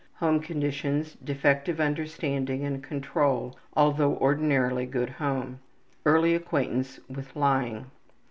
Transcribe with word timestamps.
Home 0.15 0.39
conditions: 0.39 1.13
defective 1.23 1.79
understanding 1.79 2.65
and 2.65 2.81
control, 2.83 3.55
although 3.77 4.15
ordinarily 4.17 4.87
good 4.87 5.11
home. 5.11 5.59
Early 6.07 6.33
acquaintance 6.33 6.99
with 7.07 7.35
lying. 7.35 7.91